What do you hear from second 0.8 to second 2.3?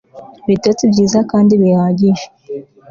byiza kandi bihagije